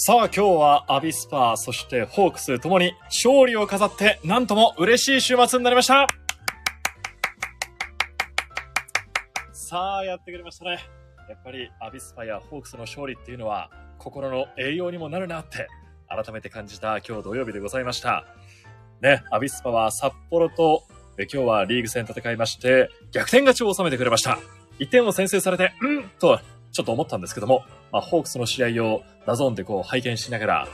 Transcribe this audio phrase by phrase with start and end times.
[0.00, 6.06] さあ今日はアビスパー、そしてホークスともに勝利を飾って、なんとも嬉しい週末になりました
[9.52, 10.78] さあやってくれましたね。
[11.28, 15.66] やっぱりアビスパやホークスの勝利っていうのは心の栄養にもなるなって
[16.08, 18.24] 改めて感じた今日土曜日でございました。
[19.00, 20.84] ね、アビスパは札幌と
[21.18, 24.38] え今日はリーグ戦戦いまして逆転勝ちを収めてくれました。
[24.78, 26.38] 1点を先制されて、うんと
[26.78, 30.68] ちょっと思ったんですけども、まあ、ホークスの試合を DAZN でこう拝見しながら、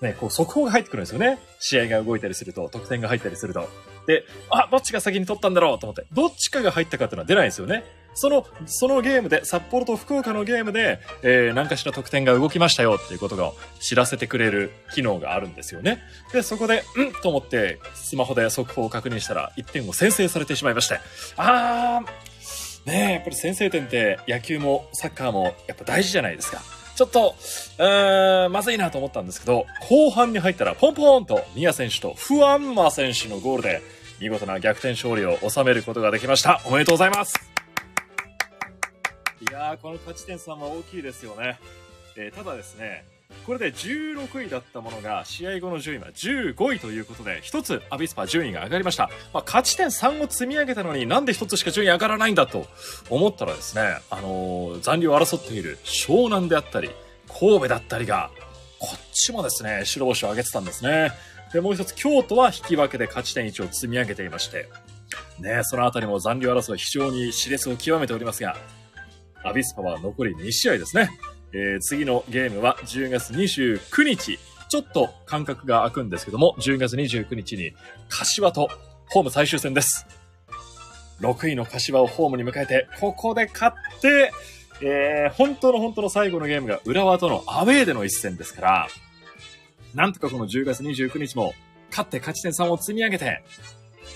[0.00, 1.38] ね、こう速報が入ってくるんですよね。
[1.60, 3.68] 試合が動いたりすると、得点が入ったりすると。
[4.06, 7.84] で、あ、どっちが先に取ったんだろうと思って、どっちかが入ったかっていうのは出ないんですよね。
[8.14, 15.98] その、そのゲームで、札幌と福岡のゲームで、えー、何かしら得点が動きましたよっていうことが知らせてくれる機能があるんですよね。
[16.32, 20.98] で、そこで、んと思って、スマホで速報を確認したら、1点を先制されてしまいまして、
[21.36, 22.31] あー、
[22.84, 26.60] ねえ、やっぱり先制点って野球もサッカーもやっぱ大事じゃないですか。
[26.96, 27.34] ちょっと、
[27.78, 33.82] うーん、まずいなと思ったんですけど、後半に入ったらポンポーンとニア選手とフアンマ選手のゴールで
[34.20, 36.60] 見事な逆転勝利を収めることができました。
[36.66, 37.34] おめでとうございます。
[39.40, 41.58] いやー、この勝ち点3は大きいですよね。
[42.16, 43.04] えーただですね、
[43.46, 52.66] これで16位だったものが試合後の順位は15位ということで一つアビスパ順位が上がりました、まあ、勝ち点3を積み上げたのになんで一つしか順位上がらないんだと
[53.10, 56.90] 思ったらですね、あのー残留を争っている湘南であったり
[57.28, 58.30] 神戸だったりが
[58.78, 61.12] こっちもですね白星を上げてたんですね。
[61.52, 64.68] でもう一つ京都は引き分けで勝ち点1を積み上げていまして
[65.38, 68.56] ねそのあたりも残留争い非常に熾烈を極めておりますが
[69.44, 71.10] アビスパは残り2試合ですね。
[71.54, 74.38] えー次のゲームは10月29日。
[74.68, 77.72] ちょっと間隔が空くんですけども、10月29日に
[78.08, 78.70] 柏と
[79.10, 80.06] ホーム最終戦です。
[81.20, 84.32] 6位の柏をホームに迎えて、ここで勝って、
[84.80, 88.88] えー本当の本当の最後のゲームが浦和とのアウェーでの一戦ですから、
[89.94, 91.52] なんとかこの10月29日も
[91.90, 93.42] 勝って勝ち点3を積み上げて、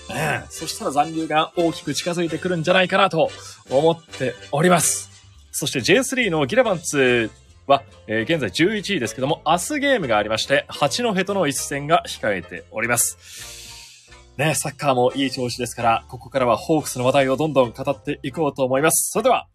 [0.09, 3.29] えーそしたら残留が大きく近づいてくるんじゃないかなと
[3.69, 5.16] 思っております。
[5.59, 7.31] そして J3 のギラバンツ
[7.65, 14.07] は、えー現在11位ですけども、明日ゲームがありまして、八戸との一戦が控えております。
[14.37, 19.09] ね、サッカーもいい調子ですから、ここからはホークスの話題をどんどん語っていこうと思います。
[19.11, 19.47] それでは、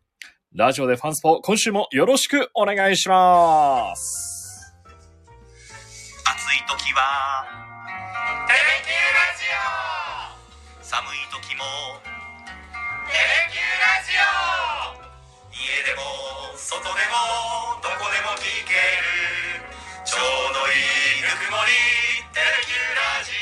[0.53, 4.75] ラジオでファンスポ、今週もよろしくお願いします。
[6.25, 7.47] 暑い時は
[8.49, 9.45] 「テレキューラジ
[10.83, 11.63] オ」寒い時も
[13.07, 13.63] 「テレキュー」
[15.84, 16.03] でも
[16.54, 16.94] 外でも
[17.82, 19.66] どこでも聞ける
[20.04, 20.22] ちょう
[20.54, 21.75] どいいぬくもり
[22.32, 23.34] 「テレキューラジ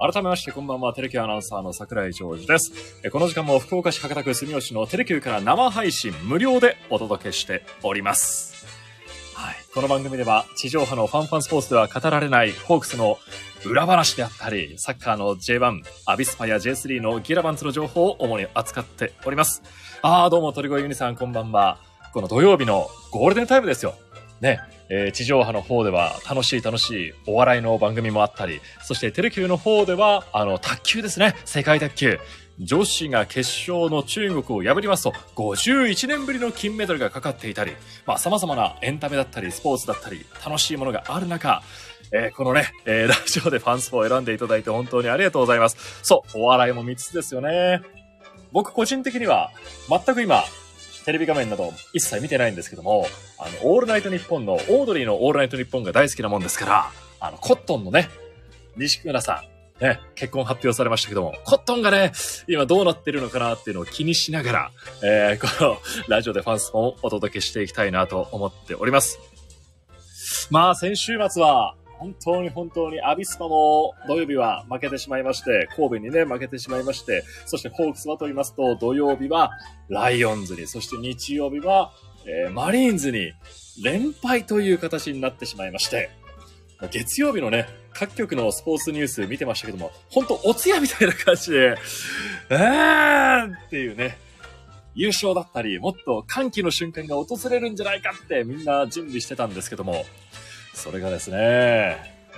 [0.00, 3.00] オ」改めまして、こんばんは、テレキューアナウンサーの桜井ジョージです。
[3.04, 8.55] えこの時間も福岡市博多区住吉のテレキューから生配信無料でお届けしております。
[9.36, 9.56] はい。
[9.74, 13.18] この番組では、地上波のファンファンスポーツでは語られないホークスの
[13.66, 19.62] 裏話であったり、サッカーの J1、アビスパや J3 のギラバンツの情報を主に扱っております。
[20.00, 21.78] あー、どうも、鳥越ユニさん、こんばんは。
[22.14, 23.94] この土曜日のゴールデンタイムですよ。
[24.40, 24.58] ね。
[24.88, 31.34] えー地上波の方では楽しい楽しいお笑いの番組もあったり、そしてテレキューの方では、あの、卓球ですね。
[31.44, 32.18] 世界卓球。
[32.58, 33.40] 女子が決
[33.70, 37.72] 勝の中国を破りますと、51年ぶりの金メダルがかかっていたり、
[38.06, 41.62] まあ、様々なエンタメだったり、スポーツだったり、楽しいものがある中、
[42.12, 45.76] えーこのね、えー ラジオでファンスポを選んでいただいて本当にありがとうございます。
[46.02, 47.82] そう、お笑いも3つですよね。
[48.52, 49.50] 僕個人的には、
[49.88, 50.44] 全く今、
[51.04, 53.06] テレビ画面など一切見てないんですけども、
[53.38, 56.90] あの、オールナイトニッポンの、オードリーのオールナイトニッポンが大好きなもんですから、
[57.20, 58.08] あの、コットンのね、
[58.76, 62.12] 西村さん、ね、結婚発表されましたけども、コットンがね、
[62.48, 64.70] 今どうなってるのかなっていうのを気にしながら、
[65.02, 65.76] えーこの
[66.08, 69.18] ラジオでファンスポンをお届けしていきたいなと思っております。
[70.50, 79.50] まあ、先週末は、本当に本当にアビスパも土曜日は負けてしまいまして、神戸にね、負けてしまいまして、そしてホークスはと言いますと、土曜日は
[79.88, 81.92] ライオンズに、そして日曜日は、
[82.26, 83.32] えーマリーンズに
[83.82, 86.10] 連敗という形になってしまいまして、
[86.90, 87.66] 月曜日のね、
[87.98, 91.76] 各局のスポーツニュース見てましたけども、本当お通夜みたいな感じで、
[92.50, 94.18] えーっていうね、
[94.94, 100.04] 優勝だったり、もっと歓喜の瞬間が訪れるんじゃないかってみんな準備してたんですけども、
[100.74, 101.36] それがですね、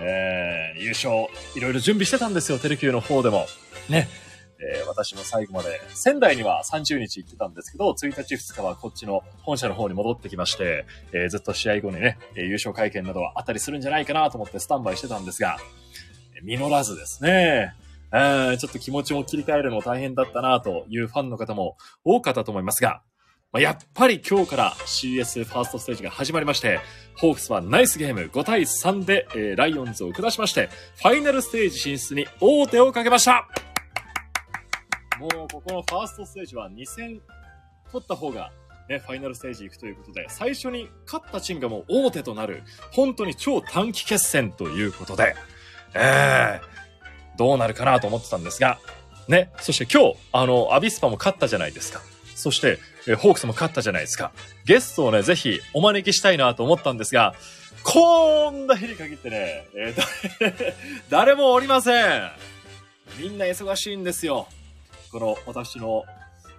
[0.00, 1.26] えー優勝、
[1.56, 3.46] いろいろ準備してたんですよ、テレキューの方でも。
[3.88, 4.08] ね。
[4.60, 15.58] えー私も最後まで、仙台には30日行ってたんですけど、1日2日はこっちの本社の方に戻ってきまして、えーずっと試合後にね、え優勝会見などはあったりするんじゃないかなと思ってスタンバイしてたんですが、
[16.36, 17.74] え実らずですね。
[18.12, 23.02] えちょっと気持ちも切り替えるの大変だったなというファンの方も多かったと思いますが、
[23.52, 26.80] まあ、やっぱり今日から CS ファーストステージが始まりまして、
[27.16, 33.48] ホークスはナイスゲーム5対3で、えーライオンズを下しまして、ファイナルステージ進出に王手をかけました
[35.18, 37.20] もうここのファーストステージは2戦
[37.90, 38.52] 取った方が
[38.88, 42.62] ね、ファイナルステージ行くということで、最初に勝ったチームがもう大手となる、
[42.92, 45.36] 本当に超短期決戦ということで、
[45.94, 48.78] えー、どうなるかなと思ってたんですが、
[49.28, 52.00] ね、そして今日、あの、アビスパも勝ったじゃないですか。
[52.34, 54.32] そして、えホークスも勝ったじゃないですか。
[54.64, 57.34] ゲストをね、ぜひお招きしたいなと思ったんですが、
[57.82, 60.74] こんな日に限ってね、えー
[61.10, 62.30] 誰もおりません。
[63.18, 64.48] みんな忙しいんですよ。
[65.10, 66.04] この私の、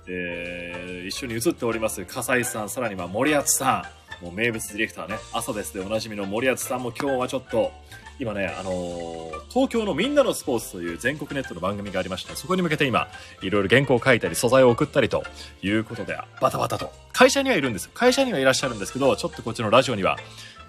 [0.07, 3.84] えー一緒に映っております、笠井さん、さらには森厚さ
[4.22, 7.72] ん、もう名物ディレクターね、朝ですでおなじみの森厚さんも今日はちょっと、
[8.19, 13.07] 今ね、あのー東京のみんなのスポーツという全国ネットの番組がありまして、そこに向けて今、
[13.42, 15.24] いろいろ原稿を書いたり、素材を送ったりと
[15.63, 16.92] いうことで、バタバタと。
[17.13, 17.92] 会社にはいるんですよ。
[17.95, 20.18] 会社にはいらっしゃるんですけど、ちょっとこっちのラジオには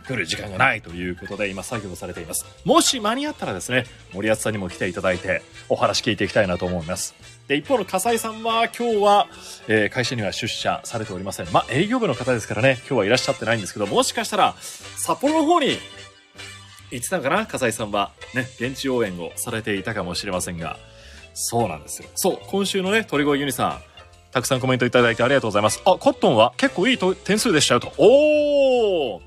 [0.06, 2.46] 来る時間がないということで、今作業されています。
[2.64, 7.14] もし間に合ったらですね、森厚さんにも来ていただいて、お話聞いていきたいなと思います。
[7.50, 9.26] で、一方の笠井さんは今日は、
[9.66, 11.48] えー会社には出社されておりません。
[11.50, 15.76] まあ、営業部の方ですからね、今日はいらっしゃってないんですけど、もしかしたら、札幌の方に
[16.92, 18.12] 行ってたのかな笠井さんは。
[18.34, 20.78] ね、現地応援をされていたかもしれませんが、
[21.34, 22.08] そうなんですよ。
[22.14, 23.82] そう、今週のね、鳥越ユニさん、
[24.30, 25.82] たくさんコメントいただいてありがとうございます。
[25.84, 27.92] あ、コットンは結構いい点数でしたよと。
[27.98, 29.20] おー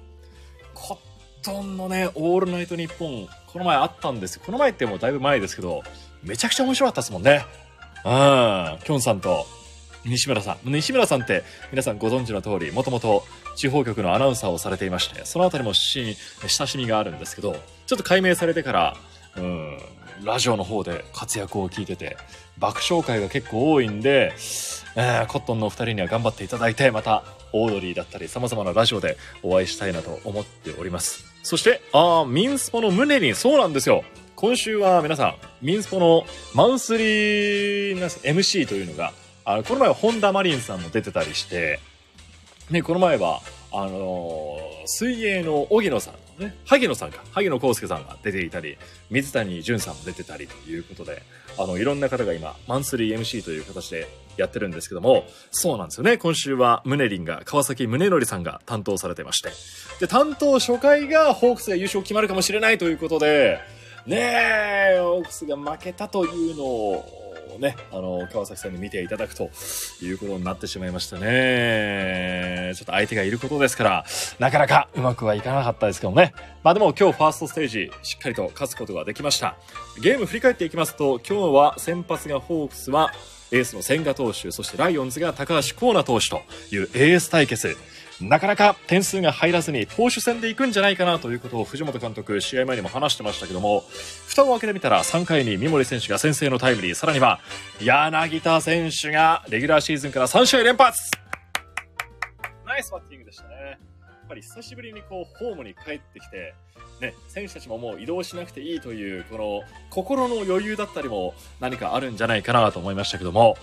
[0.73, 0.97] コッ
[1.43, 4.43] トンのね、オールナイトニッポン、この前あったんですよ。
[4.45, 5.83] この前ってもうだいぶ前ですけど、
[6.23, 7.45] めちゃくちゃ面白かったですもんね。
[8.03, 9.45] きょんさんと
[10.05, 10.71] 西村さん。
[10.71, 13.23] 西村さんって皆さんご存知の通り、もともと
[13.55, 17.55] 地方局のアナウンサーをされていまして、そのあたりも親しみがあるんですけど、
[17.85, 18.97] ちょっと解明されてから、
[19.37, 19.77] うん、
[20.23, 22.17] ラジオの方で活躍を聞いてて、
[22.57, 24.33] 爆笑会が結構多いんで、
[24.95, 31.25] えーコットンのお二人には頑張っていただいて、また、オードリーだったり、様々なラジオでお会いしたいなと思っております。
[31.41, 34.03] そして、あーミンスポの胸に、そうなんですよ。
[34.43, 39.13] 今週は皆さん、ミンスポのマンスリーな MC というのが、
[39.45, 41.79] あの、この前は本田マリンさんも出てたりして、
[42.69, 43.39] ね、この前は、
[43.71, 48.77] あのー水泳の荻野さんね、萩野さんか、萩野公介さんが出ていたり、
[49.09, 51.21] 水谷隼さんも出てたりということで、
[51.57, 56.17] あの、いろんな方が今、マンスリー MC という形でやってるんですけども、そうなんですよね。
[56.17, 59.51] 今週は、ムネリンが、川崎宗則さんが担当されてまして。
[60.01, 63.59] で、担当初回が、ホークスが優勝決まるかもしれないということで、
[64.05, 64.17] ね
[64.95, 69.49] え、ホークスが負けたというのを、ね、あの、川崎さんに見ていただくと
[70.01, 72.73] いうことになってしまいましたね。
[72.75, 74.05] ちょっと相手がいることですから、
[74.39, 76.33] なかなかうまくはいかなかったですけどもね。
[76.63, 79.55] まあでも今日ファーストステージ、しっかりと勝つことができました。
[80.01, 83.13] ゲーム振り返っていきますと、今日は先発がホークスは、
[83.51, 86.41] エースの千賀投手、そしてライオンズが高橋光成投手と
[86.71, 87.77] いうエース対決。
[88.21, 93.83] なかなか点数が入らずに投手戦で行くんじゃないかなということを藤本監督試合前にも話してましたけども
[94.27, 97.39] 蓋を開けてみたら3回に三森選手が先制のタイムリーさらには
[97.81, 100.99] 柳田選手がレギュラーシーズンから3試合連発。
[102.65, 103.53] ナイスバッティングでしたね。
[103.55, 103.75] や
[104.25, 106.55] っぱり久しぶりにこうホームに帰ってきて
[107.01, 113.57] ね、選手たちももう移動しなくていいというこの心の余裕だったりも何かあるんじゃないかなと思いましたけども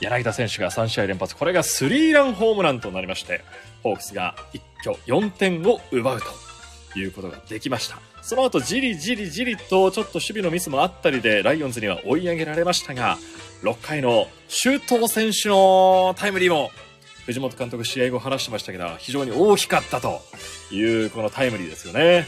[0.00, 1.34] 柳田選手が3試合連発。
[1.34, 3.40] これがスリーランホームランとなりまして
[3.82, 6.20] ホークスが一挙4点を奪う
[6.92, 7.98] ということができました。
[8.22, 13.18] その後じりじりじりとちょっと守備のミスもあったりでライオンズには追い上げられましたが
[13.62, 16.70] 6回の周東選手のタイムリーも
[17.26, 20.20] 藤本監督試合後話してましたけど非常に大きかったと
[20.70, 22.26] いうこのタイムリーですよね。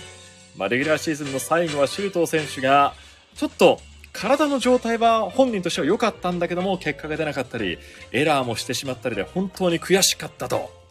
[0.56, 2.94] まあ、レギュラーシーズンの最後は周東選手が
[3.34, 3.80] ちょっと
[4.12, 7.78] 体の状態は本人としては良かったんだけども結果が出なかったり
[8.12, 10.83] エラーもしてしまったりで本当に悔しかったと。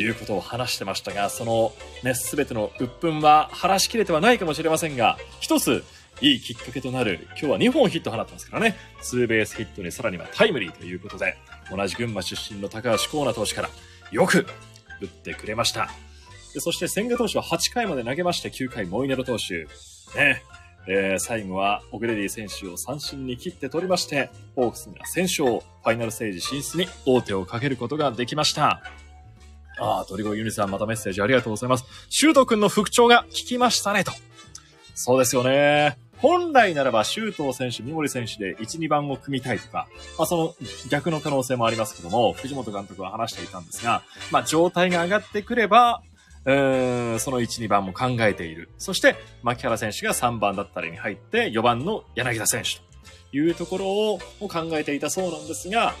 [0.00, 5.84] いうことを話してましたがそのね全ての鬱憤は晴らしきれてはないかもしれませんが一つ
[6.20, 11.36] いいきっかけとなる今日は2本ヒット放ってますからねツーベースヒットにさらにはタイムリーということで
[11.70, 13.70] 同じ群馬出身の高橋光成投手から
[14.10, 14.46] よく
[15.00, 15.90] 打ってくれました
[16.54, 19.66] でそして千賀投手は8回まで投げまして9回モイネロ投手。
[20.18, 20.42] ね。
[20.90, 28.82] えー最後はオグレディ選手を三振に切って取りまして、ホークスが先勝、ファイナルステージ進出に王手をかけることができました。
[29.78, 31.84] ああ、鳥越ユニさんまたメッセージありがとうございます。
[32.08, 34.12] シュート君の復調が効きましたね、と。
[34.94, 35.96] そうですよね。
[36.18, 39.86] 本来ならば、周東選手、三森選手で1、2番を組みたいとか、
[40.18, 40.54] まあ、その
[40.90, 46.02] 逆の可能性もありますけども、藤本監督は話していたんですが、まあ、状態が上がってくれば、
[46.44, 48.70] うーんその1、2番も考えている。
[48.78, 54.18] そして、牧原選手が3番だったりに入って、4番の柳田選手というところを
[54.48, 55.94] 考えていたそうなんですが、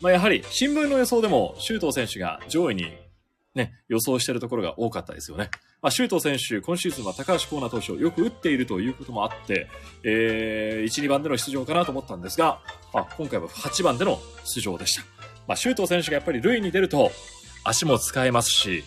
[0.00, 2.92] まあ、やはり新聞の予想でも周東選手が上位に
[3.54, 5.50] ね、予想しているところが多かったですよね。
[5.80, 9.68] まあ、周東選手、今シーズンは高橋光成投手をよく打っているということもあって、
[10.02, 12.60] えー、1、2番での出場かなと思ったんですが、
[12.92, 15.02] まあ、今回は8番での出場でした。
[15.46, 17.12] まあ、周東選手がやっぱり塁に出ると、
[17.62, 18.84] 足も使えますし、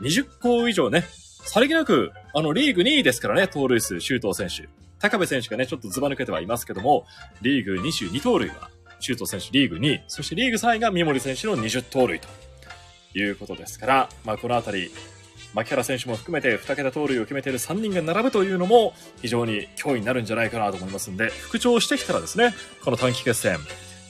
[0.00, 1.04] 20個以上ね、
[1.44, 4.68] さりげなく、あの、リーグ2位ですからね、盗塁数、周東選手。
[4.98, 7.06] 高部選手がね、ちょっとズバ抜けてはいますけども、
[7.40, 12.28] リーグ22盗塁は、周東選手リーグ2位、そしてリーグ3位が三森選手の20盗塁と
[13.14, 14.90] いうことですから、まあ、このあたり、
[15.54, 22.54] 牧原選手も含めて2桁盗塁を決めている3人が並ぶというのも非常に脅威になるんじゃないかなと思いますんで、復調してきたらですね、
[22.84, 23.58] この短期決戦、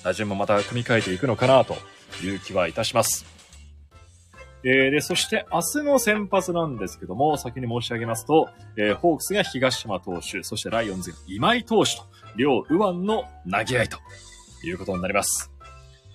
[0.05, 1.77] 打順もまた組み替えていくのかなと
[2.25, 3.25] いう気はいたします。
[4.65, 12.05] えーで、そして明日の先発なんですけども、先に申し上げますと、えーホークスが東島投手、そしてライオンズが今井投手と、
[12.37, 13.99] 両右腕の投げ合いと
[14.65, 15.51] いうことになります。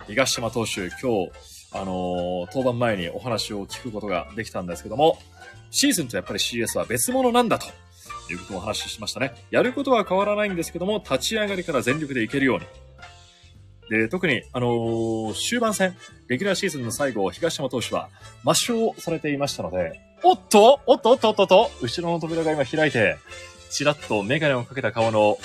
[0.06, 1.30] 東島投手、今日、
[1.72, 5.18] あの登板前にお話を聞くことができたんですけども、
[5.70, 7.66] シーズンとやっぱり CS は別物なんだと
[8.32, 9.34] いうことをお話ししましたね。
[9.50, 12.66] やることは変わらないんですけども、立ち上がりから全力でいけるように。
[13.90, 15.96] で、特に、あのー終盤戦、
[16.26, 18.08] レギュラーシーズンの最後、東山投手は
[18.44, 23.16] 抹消されていましたので、おっとおっとおっとおっとっと後ろの扉が今開いて、
[23.70, 25.38] ちらっとメガネをかけた顔の、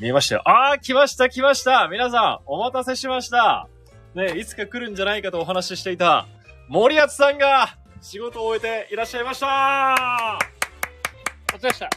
[0.00, 0.42] 見えましたよ。
[0.44, 3.68] あー、来ました来ました皆さん、お待たせしました
[4.16, 6.26] ね、いつか来るんじゃないかとお話ししていた、
[6.68, 10.38] 森厚さんが、仕事を終えていらっしゃいました
[11.52, 11.90] お疲れでした。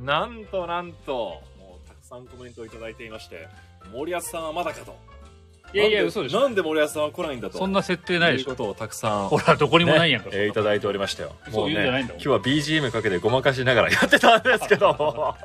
[0.00, 3.46] なんとなんと、もうたくさんコメントをいただいていまして、
[3.92, 4.96] 森保さんはまだかと。
[5.72, 6.40] いやいや、嘘でしょ。
[6.40, 7.58] なんで森保さんは来ないんだと。
[7.58, 8.50] そんな設定ないでしょ。
[8.50, 9.28] いうことをたくさん。
[9.28, 10.30] ほら、どこにもないやんか。
[10.30, 11.36] ねえーいただいておりましたよ。
[11.52, 15.36] そういうんじゃないんだ今日は BGM かけてごまかしながらやってたんですけども。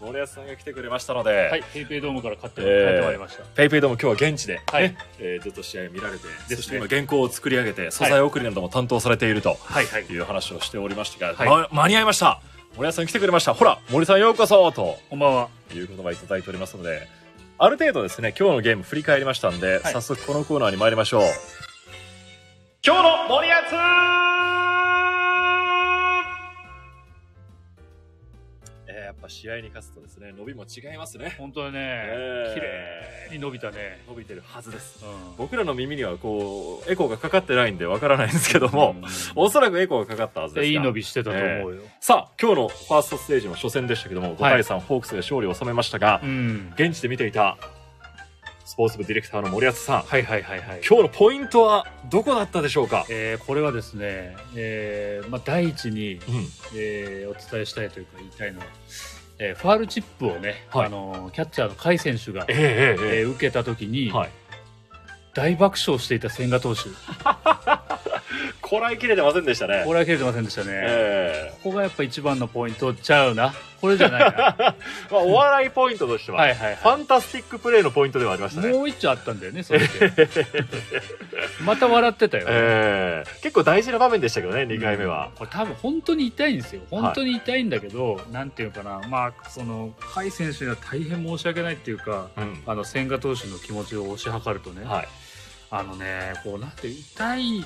[0.00, 3.44] 森保さんが来てくれましたので、はい、ペイペイドームから買って、えー帰ってまいりました。
[3.44, 9.56] ペイペイドーム今日は現地で、ねはいえーずっと試合見られて、ねそして今原稿を作り上げて、素材送りなども担当されていると。
[10.08, 12.40] いう話をしておりましたが、はいま間に合いました
[12.76, 15.48] 森保さん来てくれましたほら森さんようこそとこんばんは。
[15.74, 17.08] いう言葉いただいておりますので、
[17.58, 21.22] ある程度ですね、今日のゲーム振り返りましたんで、はい早速このコーナーに参りましょう。
[22.84, 24.77] 今日の森保
[29.28, 31.36] ぱ試合に勝つとですね、伸びも違いますね。
[31.38, 32.46] 本当だねえ。
[32.50, 32.60] ー綺
[33.30, 34.02] 麗に伸びたね。
[34.08, 35.04] 伸びてるはずです。
[35.04, 35.36] うん。
[35.36, 41.82] 僕らの耳にはこう、エコーがかかってないんでわからないんですけども、うんおそらくエコーがかかったはずですがいい伸びしてたと思うよ。
[42.00, 46.72] さあ、今日のファーストステージの初戦でしたけども、5対3、ホークスが勝利を収めましたが、うん。
[46.74, 47.58] 現地で見ていた
[48.68, 50.80] スポーツ部ディレクターの森保さん、はいはいはいはい。
[50.86, 56.20] 今日のポイントはどこだったでしょうか、えーこれはですね、えーまあ、第一に、うん、
[56.76, 58.66] えーお伝えしたいというか言いたいのは、
[59.40, 60.86] えーファールチップをね、はい。
[60.86, 62.56] あのキャッチャーの甲斐選手が、ええ
[63.00, 64.30] えええー受けた時に、はい。
[65.34, 66.82] 大爆笑していた千賀投手
[68.68, 69.82] こらえきれてませんでしたね。
[69.86, 73.54] こらえきれてませんでしたね、えここがやっぱ一番のポイントちゃうな。
[73.80, 74.56] これじゃないな。
[74.58, 74.62] え
[75.10, 78.72] まあ、お笑いポイントとしては、はいはいファンタスティックプレーのポイントではありましたね。
[78.72, 79.86] もう一丁あったんだよねそれで
[81.64, 83.30] また笑ってたよ、 ええ。
[83.40, 85.30] 結構大事な場面でしたけどね、2回目は。
[85.36, 86.82] これ多分本当に痛いんですよ。
[86.90, 89.00] 本当に痛いんだけど、なんていうかな。
[89.08, 92.62] まあその甲斐選手には大変申し訳ないっていうかうん。
[92.66, 95.08] あの千賀投手の気持ちを推し量るとね、はい。
[95.70, 97.64] あのねこうなんて痛い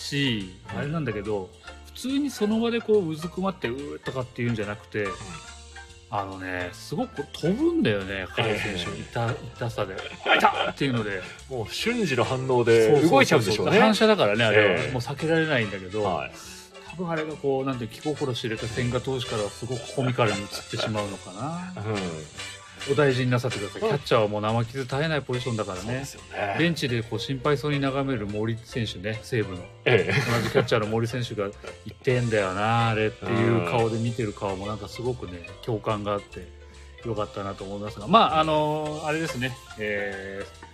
[0.00, 1.50] しあれなんだけど、
[1.94, 5.06] 普通にその場でこううずくまってうーとかっていうんじゃなくて、
[6.10, 9.94] あのねすごく飛ぶんだよね甲斐選手、ええ痛痛さで
[10.26, 13.78] 「あ痛っ!」っていうのでもう瞬時の反応で動いちゃうんでしょうね。
[13.78, 16.32] 反射だからねあれは、ええもう避けられないんだけど、はい。
[16.90, 21.96] 多分あれがこうなんて気心知れた千賀投手からはすごくコミカルに映ってしまうのかなうん。
[22.90, 23.80] お大事になさってください。
[23.82, 25.92] キャッチャーはもう生傷絶えないポジションだからね。
[25.92, 26.06] ね。
[26.58, 29.62] ベンチでこう心配そうに眺める森選手ね西武の。
[29.84, 30.12] ええ。
[30.12, 31.44] 同じキャッチャーの森選手が
[31.86, 36.46] 「言ってんだよなあれ」っていう顔で見てる顔もなんかすごくね共感があって
[37.06, 38.06] よかったなと思いますが。
[38.06, 40.70] まああのあれですね、えー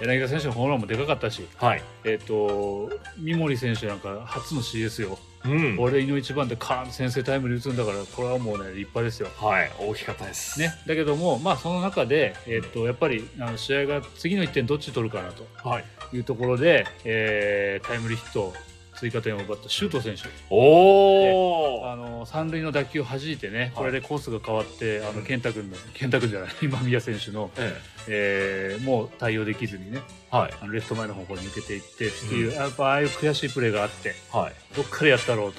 [0.00, 1.82] 柳田選手のホームランもでかかったし、はい。
[2.04, 5.76] えっと三森選手なんか初の CS よ、うん。
[5.76, 9.28] これ井の一番でカーンと先制タイムリー打つんだからこれはもうね立派ですよ。
[9.36, 9.70] はい。
[9.78, 10.60] 大きかったです。
[10.60, 15.84] ね、だけども、まあ、その中で、えっとやっぱりあの試合が次の1点どっち取るかなとはい。
[16.12, 18.52] いうところで、えータイムリーヒット
[19.00, 20.24] 追加点を奪った周東選手。
[20.50, 21.90] おー。
[21.90, 25.24] あの三塁の打球を弾いてね、これでコースが変わってあのうん。
[25.24, 28.76] 健太君の健太君じゃない 今宮選手の、ええ。
[28.78, 30.00] ーもう対応できずにね
[30.32, 30.36] え。
[30.36, 30.54] はい。
[30.60, 34.76] あのレフト前の方向に抜けていってっていう、やっぱああいう悔しいプレーがあってはい。
[34.76, 35.54] どっからやったろううん。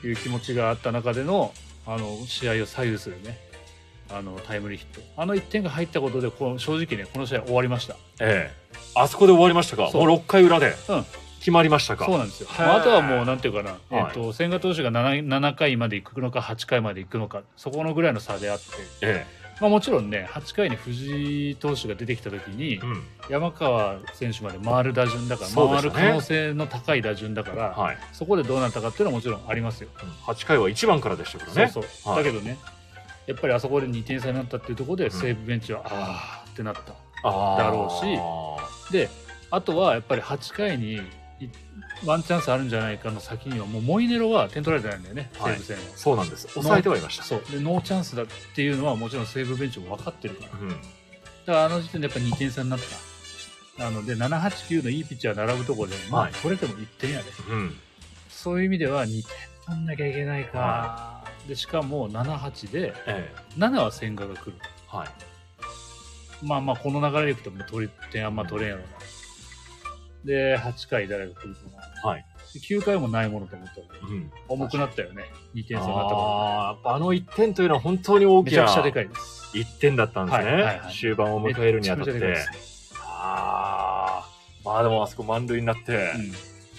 [0.00, 1.52] という気持ちがあった中での
[1.86, 3.38] あの試合を左右するね
[4.10, 5.02] あのタイムリーヒット。
[5.16, 7.96] あの1点が入ったことでこう正直ねこの試合終わりました。
[8.20, 8.78] ええ。
[8.94, 9.82] あそこで終わりましたか？
[9.82, 10.72] もう6回裏で。
[10.88, 11.04] うん
[11.46, 14.06] 決まりましたか、そうなんですよ、まああとはもうなんていうかな、はい。
[14.08, 18.64] えっと千賀投手が 7, 7回まで行くのか8回まで行くのかそこのぐらいの差であって、
[19.02, 19.24] え
[19.60, 23.02] まあ、もちろんね8回に藤井投手が出てきた時にえうん。
[23.30, 29.88] 山川選手まで回る打順だから、回る可能性の高い打順だから、はい、そこでどうなったかっていうのはもちろんありますよ。
[30.26, 31.70] 8回は1番からでしたからね。
[31.72, 32.24] そうそう、はい。
[32.24, 32.58] だけどね
[33.28, 35.10] やっぱりあそこで2点差になったっていうところでん。
[35.12, 36.50] 西武ベンチは、あー。
[36.50, 37.58] ってなったあー。
[37.58, 38.92] だろうし。
[38.92, 39.08] で
[39.48, 41.00] あとはやっぱり8回にい
[42.04, 45.54] ワンチャンスあるんじゃないかの先にはもうモイネロは点取られてないんだよね、はい。
[45.54, 45.82] 西武戦は。
[45.96, 46.48] そうなんです。
[46.48, 47.24] 抑えてはいました。
[47.24, 47.42] そう。
[47.50, 50.50] でノーチャンスだっていうのはもちろん西武ベンチも分かってるから。
[50.50, 50.80] だかうん
[51.46, 52.80] らあの時点でやっぱ2点差になっ
[53.76, 53.84] た。
[53.84, 56.32] なので789のいいピッチャー並ぶところで、まあはい。
[56.32, 57.24] 取れても1点やで。
[57.50, 57.76] うん。
[58.30, 59.24] そういう意味では2点
[59.66, 64.54] 取んなきゃいけないか、はでしかも78でえ7は千賀が来る。
[64.92, 65.08] えはい。
[66.42, 68.88] まあまあこの流れでいくともう取り点あんま取れんやろな
[70.26, 71.60] で8回誰が来るか
[72.02, 72.10] な。
[72.10, 75.24] はい、で9回もないものと思ったらうん、重くなったよね。
[75.54, 79.50] 2点差になったかあーやっぱあの1点というのは本当に大らめちゃきなくちゃでかいです。
[79.54, 80.94] 1点だったんですね、はいはいはい。
[80.94, 82.36] 終盤を迎えるにあたって。
[82.98, 84.28] ああ
[84.64, 86.10] まあでもあそこ満塁になって、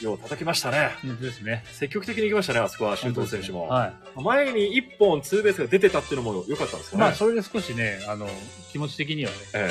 [0.01, 0.91] よう叩きましたね。
[1.21, 1.63] ですね。
[1.71, 4.21] 積極的に行きましたねあそこは周東選手も、はい。
[4.21, 8.27] 前に1本ツーベースが出てたっていうのも良かったんですかね、まあそれで少しねあの
[8.71, 9.37] 気持ち的にはね。
[9.55, 9.69] え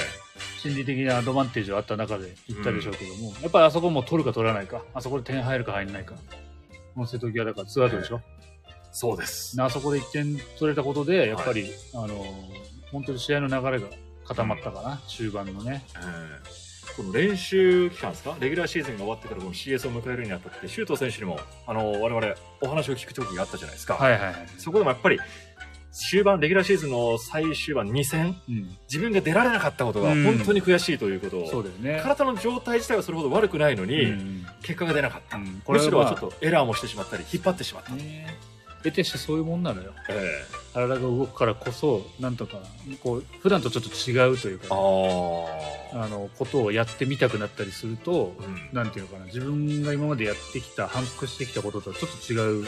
[0.62, 4.82] 心理的なアドバンテージはあった中で行ったでしょうけども、やっぱりあそこも取るか取らないか。
[4.94, 6.14] あそこで点入るか入らないか。
[7.06, 8.20] 瀬戸際だからツーアウトでしょ、
[8.66, 12.24] えそうです、あそこで1点取れたことでやっぱり、あの
[12.90, 13.88] 本当に試合の流れが
[14.24, 15.84] 固まったかな、終盤のね。
[15.96, 16.00] え
[16.62, 16.66] え
[16.96, 18.34] この練習期間ですか？
[18.40, 25.20] レギュラーシーズンが終わってからこの CS を迎えるにあたって周東選手にもあの我々お話を聞く時があったじゃないですか、はいはいはい、そこでもやっぱり
[25.96, 30.24] 終盤レギュラーシーズンの最終盤2戦うん、自分が出られなかったことがうん。
[30.24, 32.00] 本当に悔しいということを、そうだよね。
[32.02, 34.46] 体の状態自体はそれほど悪くないのに、うん。
[34.62, 35.62] 結果が出なかった、うん。
[35.64, 38.36] これは、むしろまあ、ちょっとエラーもしてしまったり引っ張ってしまった、ね
[38.82, 39.92] 得てしてそういうもんなのよ。
[40.08, 42.58] え体が動くからこそなんとか
[43.02, 45.46] こう普段とちょっと違うというかえね、
[45.94, 48.68] ああのことをやってみたくなったりするとあ、うん。
[48.72, 49.24] なんていうのかな。
[49.26, 52.66] 自分が今までやってきた反復してきたこととはちょっと違う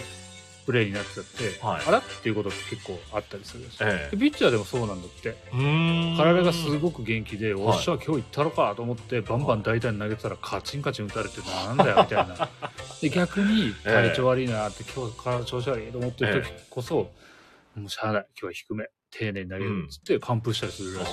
[0.69, 1.83] プレーになっちゃって、はい。
[1.87, 1.99] あら？
[2.01, 4.15] っていうことって結構あったりするし、ええ。
[4.15, 5.35] でピッチャーでもそうなんだって。
[5.51, 7.63] 体がすごく元気で、はい。
[7.65, 12.51] おっしゃ今日行ったろかと思ってバンバン大胆に投げてたらカチンカチン打たれてなんだよみたいな。
[13.01, 17.11] で逆に体調悪いなって、今日体調子悪いと思ってる時こそ、
[17.75, 21.13] もうしゃあない今日は低め丁寧に投げるっつって完封したりするらし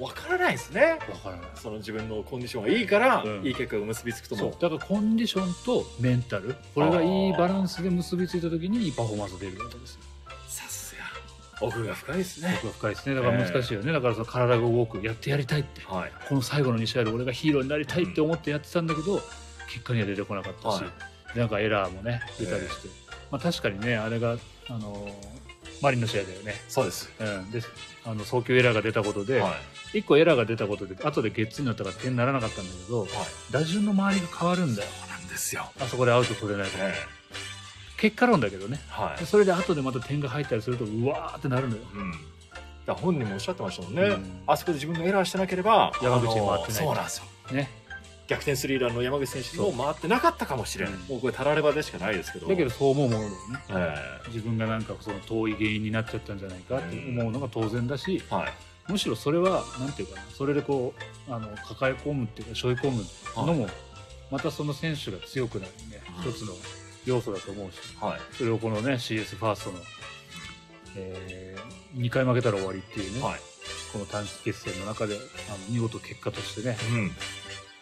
[0.00, 0.98] わからないですね。
[1.10, 1.46] わからない。
[1.54, 3.46] その自分のコンディションがいいから、うん。
[3.46, 4.50] いい結果が結びつくとそう。
[4.50, 6.56] もだからコンディションとメンタル。
[6.74, 10.00] これがいいバランスで結びついた時にいいパフォーマンスが出るわけですよ。
[10.48, 11.66] さすが。
[11.66, 12.58] 奥が深いですね。
[12.58, 13.14] 奥が深いですね。
[13.14, 15.82] だから難しいよね、だからその体が動くやってやりたいって。
[15.86, 16.12] はい。
[16.28, 19.20] この最後の2試合で俺がヒーローになりたいって思ってやってたんだけど、
[19.68, 20.90] 結果には出てこなかったし、は
[21.34, 22.88] なんかエラーもね出たりして、
[23.30, 24.36] まあ、確かにねあれが、
[24.68, 25.45] あのー
[25.82, 27.10] マリンの試合だよね、そうです。
[27.18, 27.60] うん、で
[28.04, 29.50] あの送球エラーが出たことで、は
[29.92, 29.98] い。
[29.98, 33.10] 1個エラーが出たことで後でゲッツーになったから点にならなかったんだけどはい。
[33.50, 34.88] 打順の周りが変わるんだよ。
[34.88, 36.94] そうなんですよ、あそこでアウト取れないと、え
[37.98, 38.80] 結果論だけどね。
[38.98, 39.20] えはい。
[39.20, 41.82] でそれで後でまた点が入ったりするとうわーってなるのよ。
[41.94, 42.12] うん。
[42.86, 44.40] だ本人もおっしゃってましたもんね、うん。
[44.46, 47.24] あそこで自分がエラーしてなければ山口に回ってないそうなんですよ。
[47.52, 47.85] ね
[48.26, 51.00] 逆転スリーランの山口選手にも回ってなかったかもしれない、うん。
[51.02, 52.48] もうこれたらればでしかないですけど。
[52.48, 53.36] だけどそう思うものだよね。
[53.70, 58.52] え自分がなんかその遠い原因になっちゃったんじゃないかって思うのが当然だし、えはい。
[58.92, 60.94] むしろそれはなんていうかなそれでこ
[61.28, 63.04] うあの抱え込むっていうか背負い込む
[63.46, 63.68] のも、
[64.30, 66.30] またその選手が強くなるね、うん。
[66.30, 66.52] 一つの
[67.04, 67.78] 要素だと思うし。
[68.00, 68.20] はい。
[68.32, 69.78] それをこのね CS ファーストの、
[70.96, 71.56] え
[71.94, 73.40] 2回負けたら終わりっていうね、はい。
[73.92, 77.10] この短期決戦の中であの見事結果としてねうん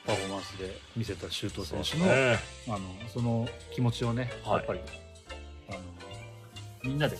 [0.06, 2.38] パフォーマンスで見せた周東選手の,、ね。
[2.68, 2.78] あの
[3.12, 4.56] その気持ちをね、はい。
[4.58, 4.80] やっぱり
[5.70, 5.78] あの
[6.82, 7.16] みんなで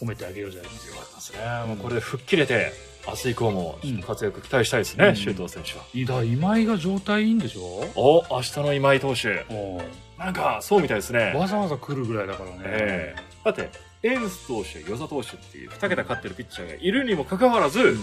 [0.00, 0.96] 褒めてあげようじゃないですか。
[0.96, 2.72] よかすね、もうこれで吹っ切れて
[3.06, 4.02] 明日以降もうん。
[4.02, 5.16] 活躍期待したいですね、うん。
[5.16, 5.84] 周東選手は。
[5.92, 7.60] いだ今井が状態いいんでしょ？
[7.96, 9.82] お明日の今井投手、お
[10.18, 11.32] なんかそうみたいですね。
[11.34, 13.22] わざわざ来るぐらいだからね、ええ。
[13.44, 13.70] だって、
[14.02, 17.98] エンス投手、與座投手っていう2桁勝ってるピッチャーがいるにもかかわらず、うん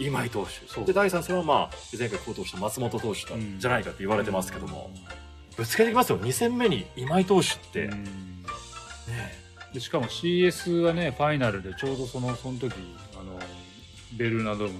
[0.00, 0.66] 今井投手。
[0.66, 0.84] そう。
[0.84, 3.58] で第3戦は、まあ、前回好投した松本投手だうん。
[3.58, 4.90] じゃないかって言われてますけども、
[5.56, 6.18] ぶつけてきますよ。
[6.18, 8.04] 2戦目に今井投手って、うん。
[8.04, 8.08] ね
[9.74, 12.74] でしかも CS はねファイナルでちょうどそのその時
[13.14, 13.38] あの
[14.16, 14.74] ベルーナドーム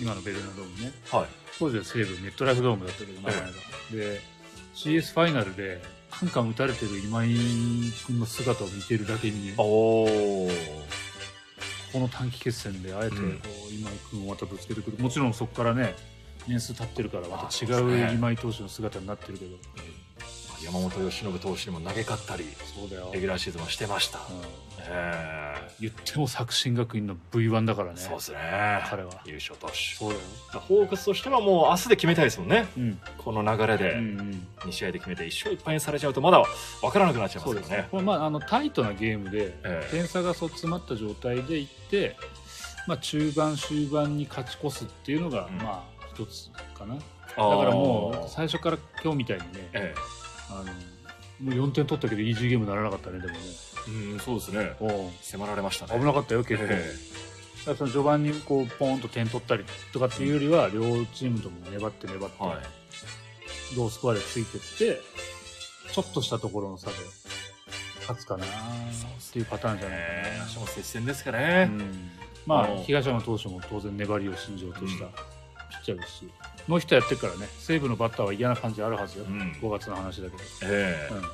[0.00, 0.92] 今のベルーナドームね。
[1.10, 1.26] はい。
[1.58, 3.46] 当時は西武メットライフドームだったけど名前が、
[3.90, 4.20] で
[4.74, 7.28] CS ファイナルでカンカン打たれてる今井
[8.06, 10.50] 君の姿を見てるだけにねおお
[11.92, 14.98] この短期決戦であえてこう今井君をまたぶつけてくる。
[14.98, 15.94] もちろんそこからね
[16.46, 19.56] 年数経ってるからまた違う今井投手の姿になってるけど
[20.64, 22.44] 山本由伸投手にも投げ勝ったり、
[22.74, 24.18] そうだよ、レギュラーシーズンもしてました。
[24.18, 24.24] うん。
[24.90, 27.94] え言っても作新学院の V1 だからね。
[27.98, 28.38] えそうですね。
[28.88, 29.10] 彼は。
[29.24, 29.74] 優勝投手。
[29.96, 32.66] そうだよ、ホークスとしてはもう明日で決めたいですもんね。
[32.76, 33.00] うん。
[33.18, 36.42] この流れうでんうん、2試合で決めて1勝1敗にされちゃうとまだ
[36.80, 37.68] 分からなくなっちゃいまそうですね。
[37.68, 37.88] すからね。
[37.90, 39.88] これまああのタイトなゲームで、ええ。
[39.90, 42.16] 点差がそう詰まった状態でいって、
[42.86, 45.58] まあ、中盤終盤に勝ち越すっていうのが、うん。
[45.58, 46.94] まあ一つかな。
[46.94, 47.00] だ
[47.50, 49.94] だからもう最初から今日みたいにね、え
[50.50, 53.40] あのもう4点取ったけどイージーゲームにならなかったねでもね。
[53.88, 54.72] えうん、そうですね。
[54.80, 55.10] おう。
[55.22, 55.98] 迫られましたね。
[55.98, 56.94] 危なかったよ結構、え
[57.58, 62.56] だからその序盤にこうポーンと点取ったりとかっていうよりは、両チームとも粘って粘って、えはい。
[63.76, 65.00] ロースコアでついてって
[65.92, 66.96] ちょっとしたところの差で
[68.00, 68.48] 勝つかなっ
[69.32, 71.70] ていうパターンじゃないええか明日も接戦ですかな、ね。
[71.70, 72.10] うん。
[72.46, 75.10] まあ東山投手も当然粘りを信条としたうん。
[75.12, 75.16] ピ
[75.76, 76.28] ッチャーですし、
[76.68, 79.52] ノーヒットやってるからね西武のバッターは嫌な感じあるはずよ、うん。
[79.60, 81.14] 5月の話だけど、ええ。
[81.14, 81.24] うん。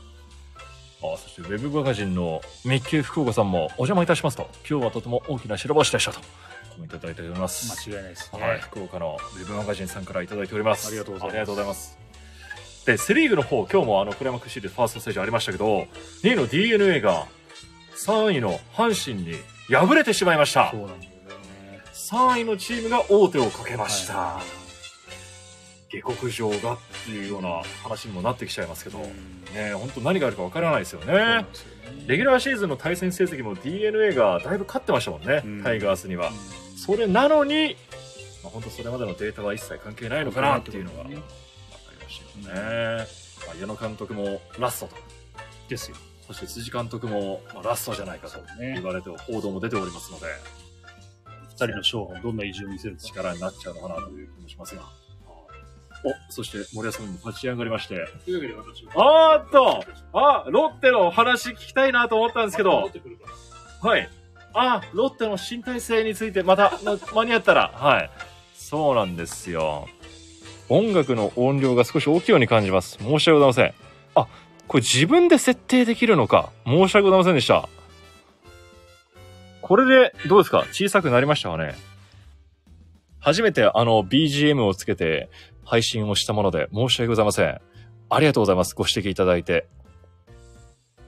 [1.12, 4.48] あそしてウェブマガジンのミッキー福岡さんもお邪魔いたしますと。
[4.68, 6.20] 今日はとても大きな白星でしたと。
[6.20, 7.88] コメントいただいております。
[7.88, 10.88] 間違いないですね、はい、福岡のウェブマガジンさんからいただいております。
[10.88, 11.98] ありがとうございます。
[12.86, 15.86] でセ・リーグの方今日もあのクライマックスシリーズファーストステージありましたけど
[16.22, 17.26] 2位の d n a が
[18.06, 19.38] 3位の阪神に
[19.70, 20.70] 敗れてしまいました。
[20.70, 21.80] そうなんだよね。
[21.92, 24.63] 3位のチームが王手をかけました、はい
[26.00, 29.04] 下克上がっていうような話にもなってきちゃいますけど、うん。
[29.54, 31.46] ね本当何があるかわからないですよね。
[32.06, 35.62] レギュラーシーズンの対戦成績も d n a がだいぶ勝ってましたもんね、うん。
[35.62, 36.28] タイガースには。
[36.28, 37.76] うんそれなのに、
[38.42, 43.06] まあ、本当それまでのデータは一切関係ないのかなっていうのが分かりましたよね。
[43.46, 44.96] まあ、矢野監督もラストと、
[45.66, 45.96] ですよ。
[46.26, 48.74] そして辻監督も、まあ、ラストじゃないかとね。
[48.74, 50.26] 言われて報道も出ておりますので、
[51.52, 53.02] 2人の勝負どんな意地を見せるか。
[53.02, 54.82] 力になっちゃうのかなという気もしますが。
[56.04, 62.90] お、そして森保さんも立ち上がりまして、というわけで私はあーっと、あ、ロッテの話聞きたいなと思ったんですけど、
[63.82, 64.08] はい。
[64.52, 68.10] あ、ロッテの新体制についてまた、ま 間に合ったら、はい。
[68.54, 69.88] そうなんですよ。
[70.68, 72.98] 音楽の音量が少し大きいように感じます。
[72.98, 73.74] 申し訳ございません。
[74.14, 74.26] あ、
[74.68, 76.50] これ自分で設定できるのか。
[76.66, 77.68] 申し訳ございませんでした。
[79.60, 80.66] これで、どうですか？
[80.72, 81.74] 小さくなりましたかね？
[83.20, 85.30] 初めてあの BGM をつけて
[85.64, 87.60] 配信をしたもので申し訳ございません。
[88.10, 88.74] ありがとうございます。
[88.74, 89.66] ご指摘いただいて。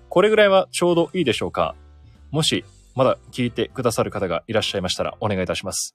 [0.09, 1.75] これぐらいはちょうどいいでしょうか
[2.31, 2.65] もし
[2.95, 5.95] まだ聞いてくださる方がいらっしゃいましたらお願いいたします。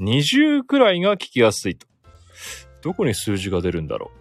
[0.00, 1.86] 20くらいが聞きやすいと。
[2.82, 4.18] どこに数字が出るんだろう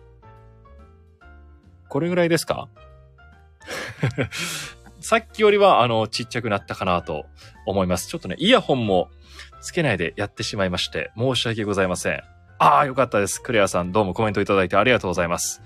[1.88, 2.68] これぐらいですか？
[5.00, 7.26] さっきよりは、あの、ちっちゃくなったかなと
[7.66, 8.08] 思います。
[8.08, 9.10] ちょっとね、イヤホンも
[9.62, 12.22] つけないでやってしまいまして、申し訳ございません。
[12.64, 13.42] ああ、よかったです。
[13.42, 15.64] クレアさん、どうもコメントいただいてありがとうございます。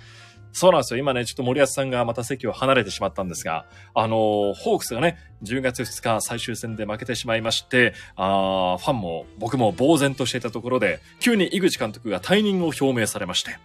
[0.54, 0.98] そうなんですよ。
[0.98, 13.58] 今ね、ちょっと森保さんがまた席を離れてしまったんですが、あのーホークスがね、10月2日最終戦で負けてしまいまして、あファンも僕も呆然としていたところで、急に井口監督が退任を表明されまして、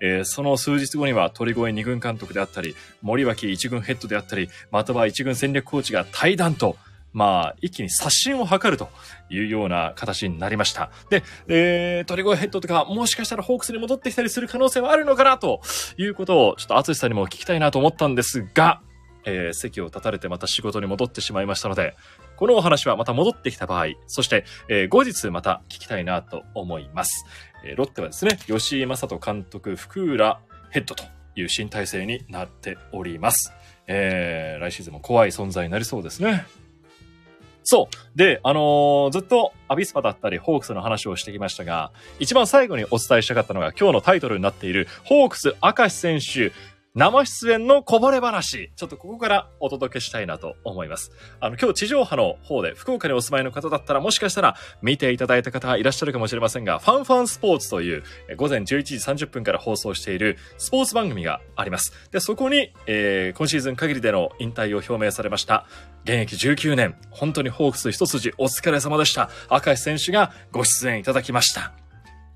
[0.00, 6.76] えーその数日後には鳥越2軍監督であったり、森脇1軍ヘッドであったり、または1軍戦略コーチが対談と、
[7.16, 8.90] まあ、一気に刷新を図ると
[9.30, 10.90] いうような形になりました。
[11.08, 15.62] で、えー、鳥越ヘッドとか、もしかしたらホークスに戻ってきたりする可能性はあるのかなと
[15.96, 18.82] いうことを、ちょっと淳さんにも聞きたいなと思ったんですが、
[19.24, 21.96] えー席を立たれてまた仕事に戻ってしまいましたので、
[22.36, 27.24] このお話はまた戻ってきた場合、そして、えー後日また聞きたいなと思います。
[27.64, 33.54] えーロッテはですね、吉井正人監督、福浦ヘッドという新体制になっております。
[33.86, 36.44] えー来シーズンも怖い存在になりそうですね。
[37.68, 38.18] そう。
[38.18, 46.52] で、あのーずっとアビスパだったり、ホークスの話をしてきましたが、一番最後にお伝えしたかったのが、今日のタイトルになっている、ホークス明石選手、
[46.96, 48.72] 生出演のこぼれ話。
[48.74, 51.12] ちょっとここからお届けしたいなと思います。
[51.40, 58.02] あの、今日地上波の方で福岡にお住まいの方だったらもしかしたら見ていただいた方がいらっしゃるかもしれませんが、ファンファンスポーツという
[58.38, 61.92] 午前11時30分から放送しているスポーツ番組があります。
[62.12, 65.66] で、そこに、えー今シーズン限りでの引退を表明されました。
[66.04, 69.28] 現役19年、本当にホークス一筋お疲れ様でした。
[69.48, 71.85] 赤石選手がご出演いただきました。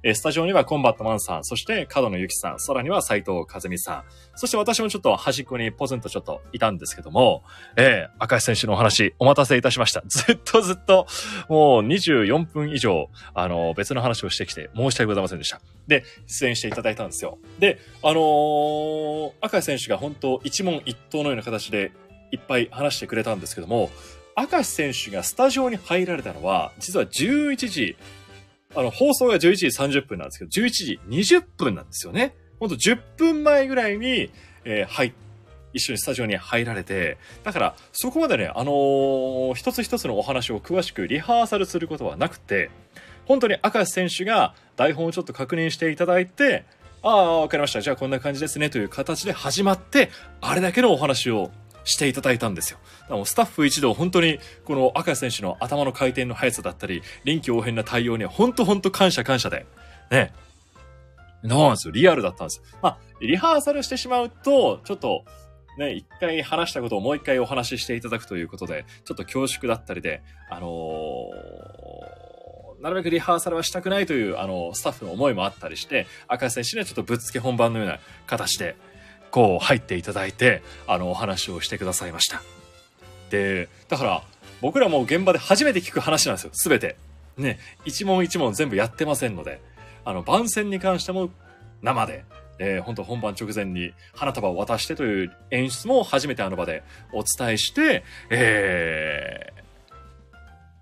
[0.02, 7.42] えスタジオにはコンバットマンさん、そして角野ゆきさん、さらには斉藤和美さん、そして私もちょっと端っこにポツンとちょっといたんですけども、
[7.76, 10.02] えー、赤石選手のお話お待たせいたしました。
[10.06, 11.06] ずっとずっと、
[11.48, 15.60] もう24分以上、あの、別の話をしてきて申し訳ございませんでした。
[15.86, 17.38] で、出演していただいたんですよ。
[17.58, 21.92] で、あのー赤石選手が本当一問一答のような形で
[22.32, 23.90] いっぱい話してくれたんですけども、
[24.36, 27.96] 明石選手がスタジオに入られたのは、実は11時、
[28.74, 32.35] あの、放送が11時30分なんですけど、11時20分なんですよね。
[32.59, 34.30] ほんと10分前ぐらいに、
[34.64, 35.12] えー、入
[35.72, 42.70] 一緒にスタジオに入られて、だからそこまでね、あのー、一つ一つのお話を詳しくリハーサルすることはなくて、
[43.26, 46.64] 本当に明石選手が台本をちょっと確認していただいて、
[47.02, 47.80] ああ、わかりました。
[47.80, 48.68] じゃあこんな感じですね。
[48.68, 51.50] という形で始まって、あれだけのお話を
[51.84, 52.78] していただいたんですよ。
[53.02, 59.66] だからスタッフ一同本当にこの赤選手の頭の回転の速さだったり、臨機応変な対応には本当本当感謝感謝で。
[60.10, 60.32] ね。
[61.42, 61.92] なんですよ。
[61.92, 62.62] リアルだったんです。
[62.82, 65.24] まあ、リハーサルしてしまうと、ちょっと、
[65.78, 78.76] ね、一回話したことをもう一回お話ししていただくということで、ちょっと恐縮だったりで、あのー、なるべくリハーサルはしたくないという、あの、スタッフの思いもあったりして、赤石選手にはちょっとぶっつけ本番のような形で、
[79.30, 82.42] こう入っていただいて、あの、お話をしてくださいました。
[83.30, 84.22] で、だから、
[84.60, 86.96] 僕らも現場で初めて聞く話なんですよ、すべて。
[87.36, 89.60] ね、一問一問全部やってませんので、
[90.04, 91.30] あの、番宣に関しても
[91.82, 92.24] 生で、
[92.58, 99.46] えー、本当本番直前に花束を渡してという演出も初めてあの場でお伝えして、え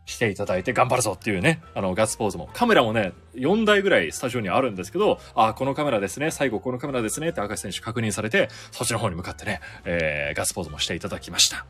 [0.09, 2.49] していただいて頑張るぞっていうね、あの、ガッツポーズも。
[2.55, 11.66] カメラもね、4台ぐらいスタジオにあるんですけど、あ、このカメラですね、最後このカメラですねって赤石選手確認されて、そっちの方に向かってね、えー、ガッツポーズもしていただきました。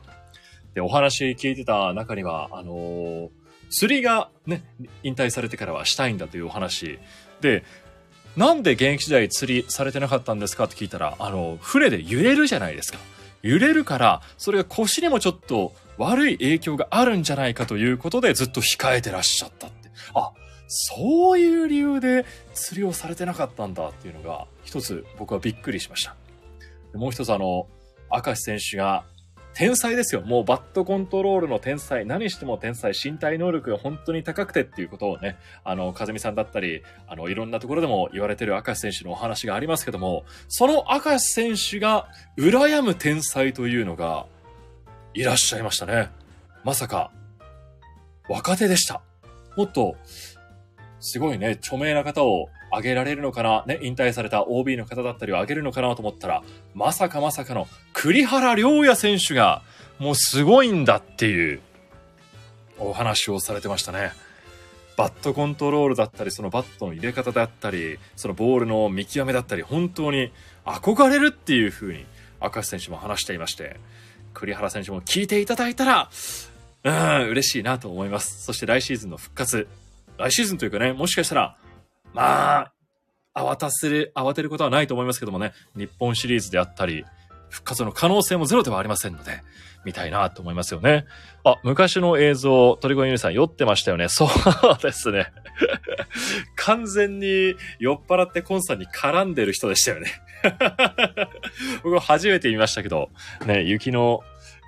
[0.73, 3.29] で、お話聞いてた中には、あのー、
[3.71, 4.63] 釣りがね、
[5.03, 6.97] 引退されてからはしたいんだというお話。
[7.41, 7.65] で、
[8.37, 12.99] なんで現役時代釣りされてなかったんですかって聞いたら、あの、船で揺れるじゃないですか。
[13.41, 19.89] 揺れるから、それが腰にもちょっと悪い影響があるんじゃないかということでずっと控えてらっしゃったって。
[20.15, 20.31] あ、
[20.67, 26.15] そういう理由で釣りをされてなかったんだっていうのが一つ僕はびっくりしました。
[26.95, 27.67] もう一つあの、
[28.11, 29.03] 明石選手が
[29.53, 30.21] 天才ですよ。
[30.21, 32.05] もうバットコントロールの天才。
[32.05, 32.93] 何しても天才。
[32.93, 42.07] 身体能力が本当に高くてっていうことをね、あの、風見さんだったり、あの、いろんなところでも言われてる明石選手のお話がありますけども、その明石選手が
[42.37, 44.27] 羨む天才というのが、
[45.13, 46.09] いらっしゃいましたね。
[46.63, 47.11] まさか、
[48.27, 49.01] 若手でした。
[49.55, 49.95] もっと、
[50.99, 56.43] すごいね、著名な方を挙げられるのかな、ね、引退された OB の方だったりを挙げるのかなと思ったら、
[56.75, 59.63] まさかまさかの栗原良也選手が、
[59.97, 61.61] もうすごいんだっていう
[62.77, 64.11] お話をされてましたね。
[64.95, 70.31] バットコントロールだったり、そのバットの入れ方だったり、そのボールの見極めだったり、本当に
[70.65, 72.05] 憧れるっていう風に、
[72.41, 73.79] 明石選手も話していまして、
[74.39, 76.09] 栗原選手も聞いていただいたら、
[76.83, 78.43] うん、嬉しいなと思います。
[78.43, 79.67] そして来シーズンの復活。
[80.17, 81.57] 来シーズンというかね、もしかしたら、
[82.13, 82.71] ま
[83.33, 87.05] あ、慌たせる、慌てることはないと思いますけどもね、日本シリーズであったり、
[87.49, 89.43] 復活の可能性もゼロではありませんので、
[89.85, 91.05] 見たいなと思いますよね。
[91.43, 94.07] あ、昔の映像、鳥越ゆりさん酔ってましたよね。
[94.09, 94.29] そう
[94.81, 95.31] ですね。
[96.55, 100.11] 完全に酔っ払ってコンさんに絡んでる人でしたよね。
[101.83, 103.09] 僕初めて見ましたけど、
[103.45, 104.21] ね、雪の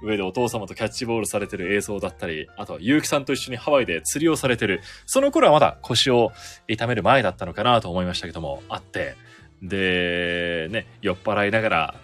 [0.03, 6.31] 上でお父様とキャッチボールされてる映像だったり、あとは結城さんと一緒にハワイで釣りをされてる、その頃はまだ腰を
[6.67, 9.15] 痛める前だったのかなと思いましたけども、あって、
[9.61, 11.95] で、ね、酔っ払いながら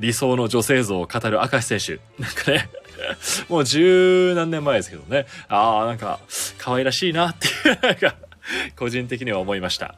[0.00, 2.00] 理想の女性像を語る明石選手。
[2.20, 2.68] なんかね、
[3.48, 6.18] もう十何年前ですけどね、ああ、なんか
[6.58, 8.16] 可愛らしいなっていう、 なんか、
[8.76, 9.94] 個人的には思いました。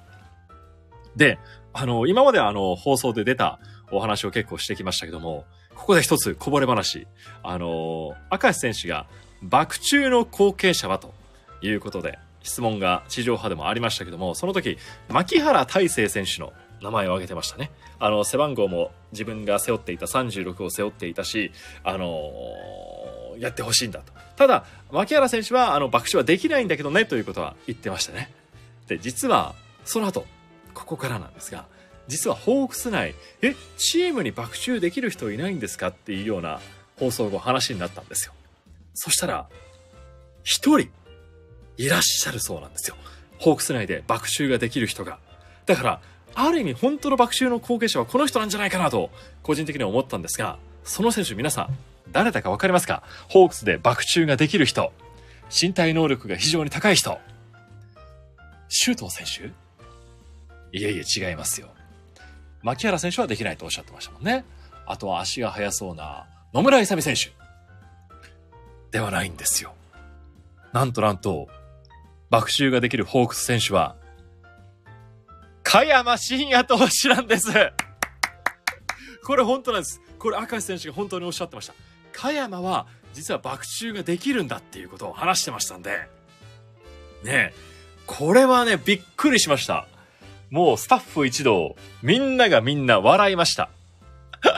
[1.16, 1.38] で、
[1.72, 3.60] あの、今まであの、放送で出た
[3.90, 7.06] お話を結構してきましたけども、ここで一つこぼれ話。
[7.42, 9.06] あの、明石選手が、
[9.40, 11.14] 爆中の後継者はと
[11.62, 17.70] いうことで、質問が地上波でもありましたけども、その時、牧原大成選手の名前を挙げてましたね。
[17.98, 21.52] あの、背番号も自分が背負っていた36を背負っていたし、
[21.84, 24.12] あのー、やってほしいんだと。
[24.36, 28.32] ただ、牧原選手は、あの、爆笑はできないんだけどね、ということは言ってましたね。
[28.88, 30.26] で、実は、その後、
[30.74, 31.66] ここからなんですが、
[32.08, 35.88] 実はホークス内、え、チームに爆中できる人いないんですか？
[35.88, 36.60] っていうような
[36.98, 38.32] 放送後話になったんですよ。
[38.94, 39.48] そしたら、
[40.42, 40.90] 一人、
[41.78, 42.96] いらっしゃるそうなんですよ。
[43.38, 45.18] ホークス内で爆中ができる人が。
[45.64, 46.00] だから、
[46.34, 49.10] ある意味本当の爆中の後継者はこの人なんじゃないかなと、
[49.42, 51.78] 個人的には思ったんですが、その選手皆さん、
[52.10, 53.02] 誰だかわかりますか？
[53.28, 54.92] ホークスで爆中ができる人、
[55.50, 57.18] 身体能力が非常に高い人、
[58.68, 59.46] 周東選手？
[60.76, 61.68] いえいえ違いますよ。
[62.62, 64.44] 牧原選手はできないとおっしゃってましたもんね。
[64.86, 67.32] あとは足が速そうな野村勇選手。
[68.90, 69.74] ではないんですよ。
[70.72, 71.48] なんとなんと、
[72.30, 73.96] 爆中ができるホークス選手は、
[75.72, 77.48] 加山真也投手なんです。
[79.24, 80.02] これ本当なんです。
[80.18, 81.72] これ明石選手が本当におっしゃってました。
[82.12, 86.10] 加山は実は爆中ができるんだっていうことを話してましたんで、
[87.24, 87.54] ねえ、
[88.06, 89.86] これはね、びっくりしました。
[90.50, 93.70] もうスタッフ一同、みんながみんな笑いました。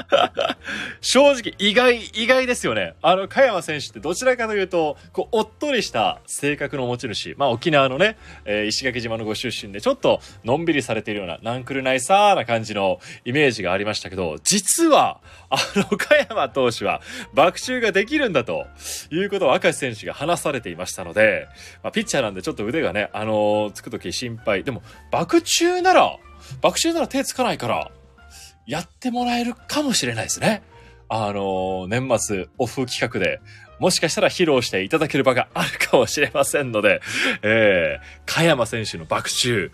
[1.01, 2.95] 正直、意外、意外ですよね。
[3.03, 7.35] あの、加山選手ってどちらかというと、こう、おっとりした性格の持ち主。
[7.37, 17.01] まあ、沖縄のね、えー石垣島のご出身で、ちょっと、のんびりされているような、なんくるないさーな感じのイメージがありましたけど、実は、あの、加山投手は、
[17.35, 18.67] 爆中ができるんだと、
[19.11, 21.47] いうことを明石選手が話されていましたので、
[21.83, 24.65] まあ、ピッチャーなんでちょっと腕がね、あのーつくとき心配。
[24.65, 26.17] でも、爆中なら、
[26.61, 27.91] 爆中なら手つかないから、
[28.67, 30.63] やってもらえるかもしれないですね。
[31.09, 33.41] あの年末オフ企画で、
[33.79, 37.01] もしかしたら披露していただける場があるかもしれませんので、
[37.43, 39.71] えー、加山選手の爆中、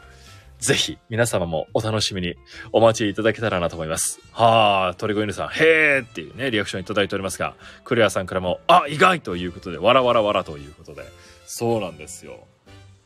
[0.58, 2.34] ぜひ皆様もお楽しみに
[2.72, 4.20] お待ちいただけたらなと思います。
[4.32, 11.04] はあ、鳥越犬さん、へーっていうね、リアクションいただいておりますが、クレアさんからも、あ、意外ということで、わらわらわらということで、
[11.46, 12.46] そうなんですよ。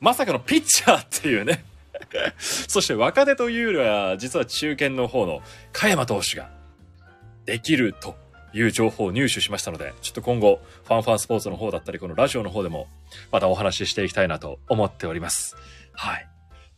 [0.00, 1.64] まさかのピッチャーっていうね。
[2.38, 6.50] そして若手というよりは、実は中堅の方の加山投手が
[7.44, 8.16] できると
[8.52, 12.88] いう情報を入手しましたので、ちょっと今後、ファンファンスポーツの方だったり、このラジオの方でも、
[13.32, 15.56] またお話ししていきたいなと思っております。
[15.92, 16.28] はい。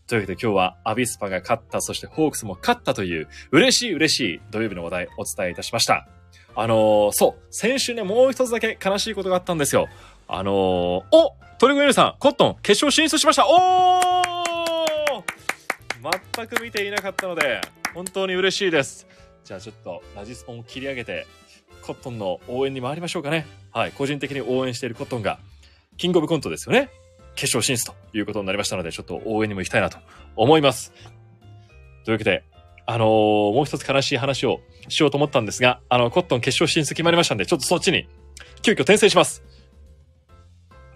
[0.06, 6.06] というわけで今日はアビスパが勝った、そしてホークスも勝ったという、嬉しい嬉しい土曜日の話題お伝えいたしました。
[6.54, 9.88] あのーそう、先週ね、もう一つだけ悲しいことがあったんですよ。
[10.28, 14.05] あのーお鳥越ゆりさん、コットン、決勝進出しましたおー
[16.34, 17.60] 全く見ていなかったので、
[17.94, 19.06] 本当に嬉しいです。
[19.44, 21.26] じゃあちょっと、ラジスポンを切り上げて、
[21.82, 23.46] コットンの応援に回りましょうかね。
[23.72, 25.38] はい、個人的に応援しているコットンが、
[25.96, 26.90] キングオブコントですよね。
[27.34, 29.98] 決勝進出ということになりましたので、ちょっと応援にも行きたいなと
[30.34, 30.92] 思います。
[32.04, 32.44] というわけで、
[32.86, 38.08] あのーもう一つ悲しい話をしようと思ったんですが、あの、コットン決勝進出決まりましたんで、ちょっとそっちに、
[38.62, 39.42] 急遽転生します。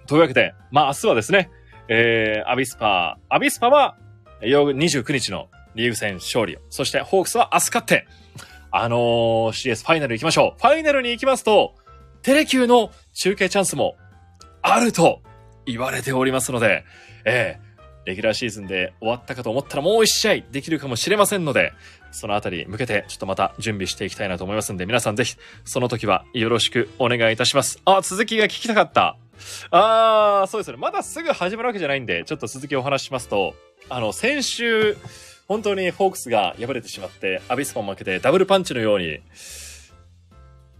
[0.07, 1.51] というわけで、まあ明日はですね、
[1.89, 3.97] えー、アビスパ、アビスパは、
[4.43, 8.07] 29日のリーグ戦勝利を、そしてホークスは明日勝って、
[8.73, 10.61] あのー CS ファイナル行きましょう。
[10.61, 11.75] ファイナルに行きますと、
[12.23, 13.97] テレキューの中継チャンスも
[14.63, 15.23] あると
[15.67, 16.85] 言われておりますので、
[17.25, 17.71] ええ
[18.07, 21.73] レギュラーシーズンで終わったかと思ったらもう一試合できるかもしれませんので、
[22.13, 27.81] そのあたり向けてちょっとまた準備していきたいなと思いますんで、皆さんぜひその時はよろしくお願いいたします。
[27.85, 29.17] あ、続きが聞きたかった。
[29.71, 30.77] あー、そうですね。
[30.77, 33.55] まだすぐ始まるわけじゃないんで、ちょっと続きをお話ししますと、
[33.89, 34.97] あの、先週、
[35.49, 39.21] 本当にホークスが敗れてしまって、アビスパも負けてダブルパンチのように、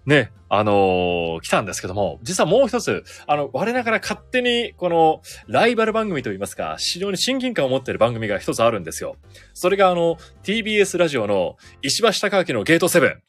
[0.07, 9.17] ね、あのー来たんですけども、実はもう一つ、あの、我ながら勝手に、この、ライバル番組といいますか、非常に親近感を持っている番組が一つあるんですよ。
[9.55, 13.23] それがあの、TBS ラジオの石橋貴明のゲートセブン。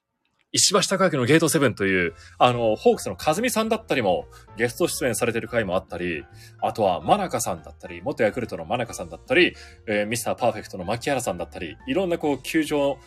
[0.54, 6.26] 石橋貴明のゲートセブンという、あの、ホークスの和美さんだったりも、ゲスト出演されてる回もあったり、
[6.62, 9.56] あとは、真中さんだったり、元ヤクルトの真中さんだったり、
[9.88, 12.98] えーミスターパーフェクトの牧原さんだったり、いろんなこう、球場、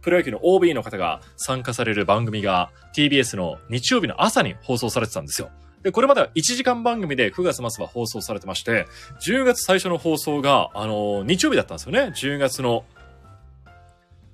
[0.00, 5.50] プロ野球の OB の方が参加される番組が TBS の日曜日の朝に放送されてたんですよ。
[5.82, 8.86] で、これまでは1時間番組で9月末は放送されてまして、
[9.26, 12.12] 10月最初の放送が、あの、日曜日だったんですよね。
[12.14, 12.84] 10月の、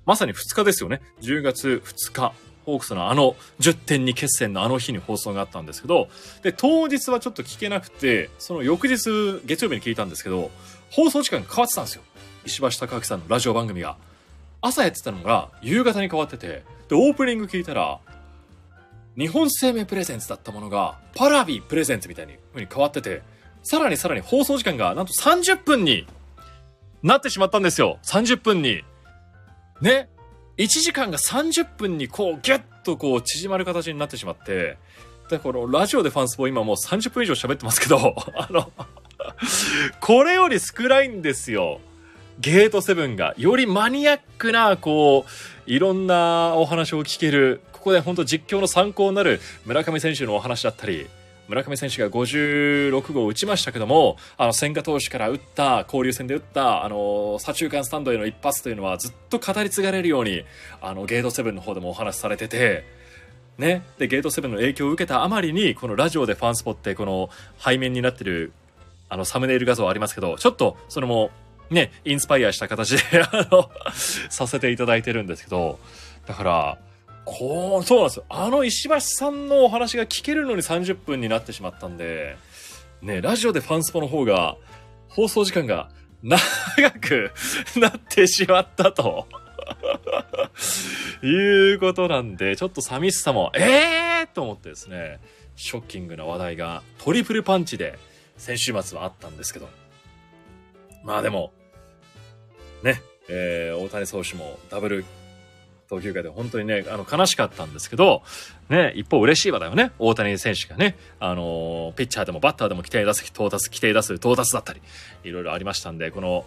[0.05, 1.01] まさに2日ですよね。
[1.21, 2.33] 10月2日。
[2.65, 6.09] ホークスのあの10点に決戦のあの日に放送があったんですけど、
[6.41, 10.51] で、当日はちょっと聞けなくて、その翌日、月曜日に聞いたんですけど、
[10.89, 12.03] 放送時間が変わってたんですよ。
[12.45, 13.97] 石橋貴明さんのラジオ番組が。
[14.61, 17.99] 朝やってたのが夕方に変わってて、で、オープニング聞いたら、
[19.17, 23.21] 日本生命プレゼンツだったものが、パラビプレゼンツみたいに風に変わってて、
[23.63, 26.07] さらにさらに放送時間がなんと30分に
[27.01, 27.99] なってしまったんですよ。
[28.03, 28.83] 30分に。
[29.81, 30.09] ね。
[30.57, 34.77] 1時間が30分にこうギュッとこう縮まる形になってしまって、
[35.29, 38.71] で、このラジオでファンスポ今もう30分以上喋ってますけど、 あの、
[39.99, 41.81] これより少ないんですよ。
[42.39, 43.33] ゲートセブンが。
[43.37, 47.61] よりマニアックな、こう、いろんなお話を聞ける。
[47.71, 51.07] ここで本当実況の参考になる村上選手のお話だったり、
[51.47, 60.43] 村上選手が56号を打ちましたけども、あの、千賀投手から打った、交流戦で打った、あの、左中間スタンドへの一発というのはずっと語り継がれるように、
[60.81, 62.83] あの、ゲートセブンの方でもお話しされてて、
[63.57, 63.83] ね。
[63.97, 68.51] で、ゲートセブンの影響を受けたあまりに、このラジオでファンスポって、この背面になってる、
[69.09, 71.31] あの、サムネイル画像ありますけど、ちょっと、それも、
[71.69, 73.69] ね、インスパイアした形で、 あの、
[74.29, 75.79] させていただいてるんですけど、
[76.27, 76.77] だから、
[77.25, 78.25] こう、そうなんですよ。
[78.29, 82.37] あの石橋さんのお話が聞けるのに30分になってしまったんで、
[83.01, 84.57] ね、ラジオでファンスポの方が、
[85.09, 85.89] 放送時間が
[86.23, 86.39] 長
[86.91, 87.31] く
[87.77, 89.27] なってしまったと。
[91.23, 95.19] いうことなんで、ちょっと寂しさも、ええー、と思ってですね、
[95.55, 97.97] ショッキングな話題がトリプルパンチで
[98.37, 99.69] 先週末はあったんですけど。
[101.03, 101.51] まあでも、
[102.83, 105.05] ね、えー、大谷投手もダブル
[105.89, 108.23] 投球回で本当にね、あの、悲しかったんですけど、
[108.69, 109.91] ね、一方嬉しい話だよね。
[109.99, 114.81] 大谷選手がね、あのー、ピッチャーでもバッターでも規定打席到達、規定打数到達だったり、
[115.23, 116.45] いろいろありましたんで、この、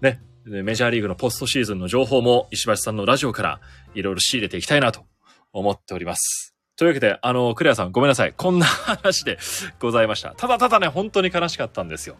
[0.00, 3.60] ね、メジャーリーグのポストシーズンの情報も石橋さんのラジオから
[3.94, 5.04] いろいろ仕入れていきたいなと
[5.52, 6.54] 思っております。
[6.80, 8.32] というわけで、あの、クレアさんごめんなさい。
[8.34, 9.38] こんな話で
[9.78, 10.30] ございました。
[10.34, 12.16] ただただね、本当に悲しかったんですよ。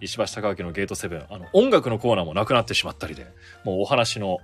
[0.00, 3.26] 石橋貴明のゲートセブン、あの、音楽のコーナーもなくなってしまったりで、
[3.64, 4.38] もうお話の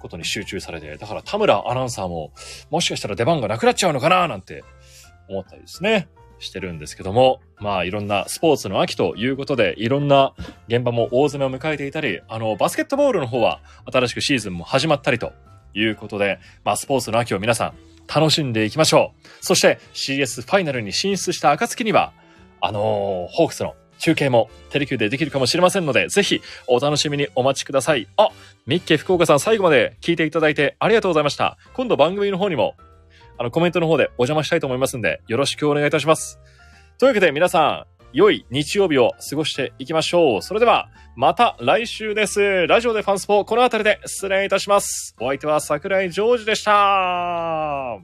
[0.00, 2.32] ことに集中されて、だから田村アナウンサーも、
[2.70, 4.64] もしかしたら出番がなくなっちゃうのかななんて
[5.28, 6.08] 思ったりですね。
[6.40, 10.34] してるんですけども、まあいろんなスポーツの秋ということで、いろんな
[10.68, 13.60] 現場も大詰めを迎えていたり、あの、バスケットボールの方は
[13.92, 15.32] 新しくシーズンも始まったりと
[15.74, 17.74] いうことで、まあスポーツの秋を皆さん
[18.12, 19.28] 楽しんでいきましょう。
[19.40, 22.12] そして CS ファイナルに進出した暁には、
[22.60, 28.08] あのー、ホークスの中継もテレキューでできるかもしれませんので、ぜひお楽しみにお待ちください。
[28.16, 28.30] あ、
[28.66, 31.56] ミッケ福岡さん最後まで聞いていただいてありがとうございました。
[31.74, 32.74] 今度番組の方にも
[33.40, 36.38] あの、コメントの方でお邪魔したいと思いますんで、よろしくお願いいたします。
[36.98, 40.42] というわけで皆さん、良い日曜日を過ごしていきましょう。
[40.42, 42.66] それでは、また来週です。
[42.66, 45.16] ラジオでファンスポ、この辺りで失礼いたします。
[45.18, 47.98] お相手は桜井ジョージでした。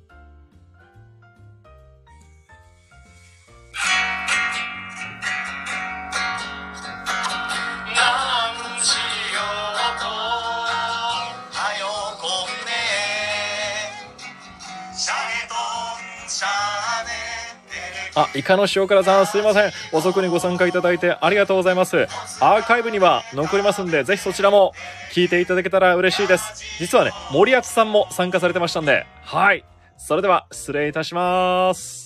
[18.16, 19.70] あ、イカの塩辛さんすいません。
[19.92, 22.08] 遅くにご参加いただいてありがとうございます。
[22.40, 24.72] アーカイブには残りますんで、ぜひそちらも
[25.12, 26.64] 聞いていただけたら嬉しいです。
[26.78, 29.64] 実はね、森厚さんも参加されてましたんで、はい。
[29.98, 32.05] それでは失礼いたします。